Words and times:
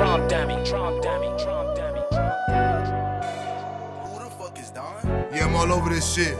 Drum 0.00 0.26
dummy, 0.28 0.54
drum 0.64 0.98
dummy, 1.02 1.28
drum 1.36 1.74
dummy, 1.76 2.00
Who 4.08 4.24
the 4.24 4.30
fuck 4.30 4.58
is 4.58 4.70
Don? 4.70 4.96
Yeah, 5.30 5.44
I'm 5.44 5.54
all 5.54 5.70
over 5.70 5.90
this 5.90 6.14
shit. 6.14 6.34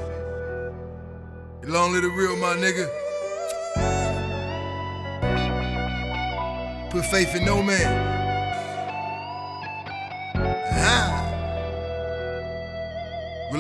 Long 1.65 1.93
live 1.93 2.01
the 2.01 2.09
real, 2.09 2.37
my 2.39 2.57
nigga. 2.57 2.89
Put 6.91 7.05
faith 7.05 7.35
in 7.35 7.45
no 7.45 7.63
man. 7.63 7.93
Ah. 10.73 11.11
We 13.53 13.59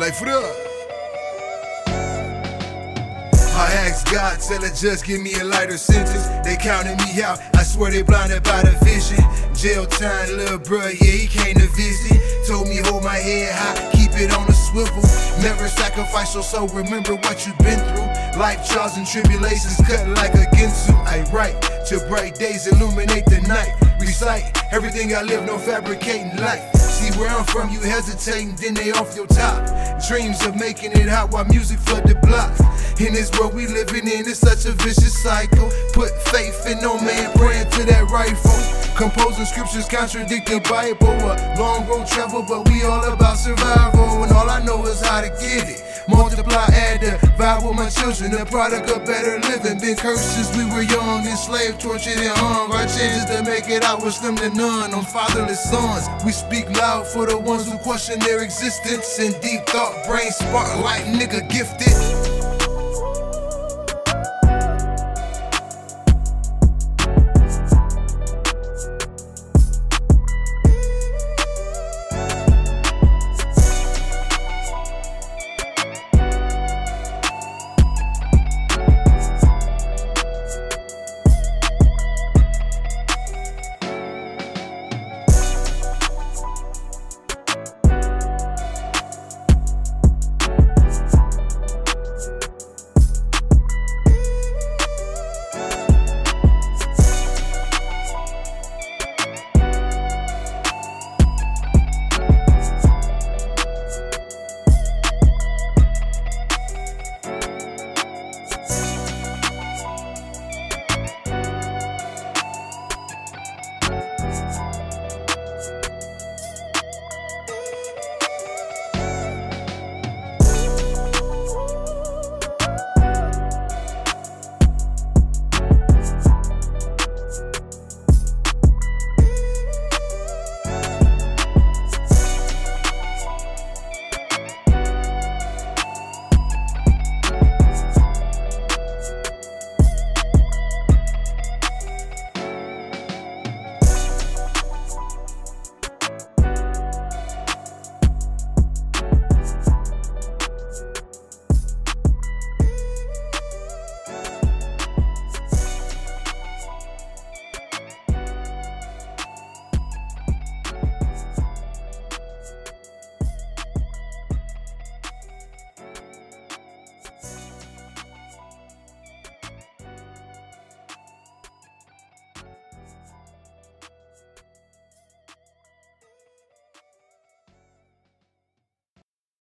asked 3.90 4.10
God, 4.12 4.38
tell 4.38 4.60
the 4.60 4.70
judge, 4.70 5.02
give 5.02 5.20
me 5.20 5.34
a 5.34 5.44
lighter 5.44 5.76
sentence. 5.76 6.26
They 6.46 6.56
counted 6.56 6.96
me 7.02 7.22
out, 7.22 7.40
I 7.54 7.62
swear 7.62 7.90
they 7.90 8.02
blinded 8.02 8.42
by 8.44 8.62
the 8.62 8.72
vision. 8.86 9.18
Jail 9.54 9.84
time, 9.86 10.30
little 10.36 10.58
bruh, 10.58 10.94
yeah, 10.94 11.10
he 11.10 11.26
came 11.26 11.56
to 11.56 11.66
visit. 11.74 12.22
Told 12.46 12.68
me 12.68 12.78
hold 12.86 13.02
my 13.02 13.18
head 13.18 13.52
high, 13.52 13.90
keep 13.92 14.12
it 14.14 14.32
on 14.32 14.46
the 14.46 14.54
swivel. 14.54 15.02
Never 15.42 15.66
sacrifice 15.68 16.34
your 16.34 16.44
soul, 16.44 16.68
remember 16.68 17.16
what 17.16 17.46
you've 17.46 17.58
been 17.58 17.80
through. 17.90 18.38
Life 18.38 18.68
trials 18.70 18.96
and 18.96 19.06
tribulations 19.06 19.76
cut 19.86 20.06
like 20.08 20.34
a 20.34 20.46
ginsu. 20.54 20.94
I 21.04 21.26
write 21.32 21.58
till 21.86 22.06
bright 22.08 22.36
days 22.36 22.66
illuminate 22.66 23.26
the 23.26 23.40
night. 23.48 23.74
Recite 24.00 24.44
everything 24.72 25.14
I 25.14 25.22
live, 25.22 25.44
no 25.46 25.58
fabricating 25.58 26.36
life. 26.36 26.79
See 27.00 27.18
where 27.18 27.30
I'm 27.30 27.46
from, 27.46 27.70
you 27.70 27.80
hesitating, 27.80 28.56
then 28.56 28.74
they 28.74 28.92
off 28.92 29.16
your 29.16 29.26
top. 29.26 29.64
Dreams 30.06 30.44
of 30.44 30.54
making 30.54 30.92
it 30.92 31.08
hot 31.08 31.32
while 31.32 31.46
music 31.46 31.78
flood 31.80 32.06
the 32.06 32.14
blocks. 32.16 32.60
In 33.00 33.14
this 33.14 33.30
world 33.40 33.54
we 33.54 33.66
living 33.66 34.06
in, 34.06 34.28
it's 34.28 34.40
such 34.40 34.66
a 34.66 34.72
vicious 34.72 35.16
cycle. 35.22 35.70
Put 35.94 36.12
faith 36.28 36.66
in 36.66 36.78
no 36.82 37.00
man, 37.00 37.32
praying 37.38 37.70
to 37.70 37.84
that 37.84 38.04
rifle. 38.12 38.52
Composing 39.00 39.46
scriptures 39.46 39.88
contradict 39.88 40.50
the 40.50 40.60
Bible. 40.68 41.08
A 41.08 41.56
long 41.56 41.88
road 41.88 42.06
travel, 42.06 42.44
but 42.46 42.68
we 42.68 42.84
all 42.84 43.02
about 43.10 43.38
survival. 43.38 44.22
And 44.22 44.32
all 44.32 44.50
I 44.50 44.62
know 44.62 44.84
is 44.84 45.00
how 45.00 45.22
to 45.22 45.30
get 45.40 45.70
it. 45.70 45.89
Multiply, 46.08 46.66
add, 46.72 47.00
divide 47.00 47.64
with 47.64 47.76
my 47.76 47.88
children. 47.88 48.32
The 48.32 48.44
product 48.46 48.90
of 48.90 49.04
better 49.04 49.38
living. 49.48 49.78
Been 49.80 49.96
cursed 49.96 50.36
since 50.36 50.56
we 50.56 50.64
were 50.64 50.82
young, 50.82 51.26
enslaved, 51.26 51.80
tortured, 51.80 52.18
and 52.18 52.36
hung. 52.38 52.72
Our 52.72 52.86
chances 52.86 53.24
to 53.26 53.42
make 53.42 53.68
it 53.68 53.82
out 53.82 54.02
was 54.02 54.16
slim 54.16 54.36
to 54.36 54.50
none. 54.50 54.94
On 54.94 55.04
fatherless 55.04 55.62
sons, 55.62 56.08
we 56.24 56.32
speak 56.32 56.70
loud 56.76 57.06
for 57.06 57.26
the 57.26 57.38
ones 57.38 57.70
who 57.70 57.78
question 57.78 58.18
their 58.20 58.42
existence. 58.42 59.18
In 59.18 59.32
deep 59.40 59.66
thought, 59.66 60.06
brain 60.06 60.30
spark 60.30 60.82
like 60.82 61.04
nigga 61.04 61.48
gifted. 61.48 62.19